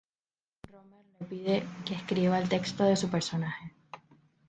Rohmer 0.71 1.03
le 1.19 1.27
pide 1.35 1.59
que 1.85 1.93
escriba 1.99 2.39
el 2.39 2.49
texto 2.49 2.83
de 2.85 2.95
su 2.95 3.11
personaje. 3.11 3.75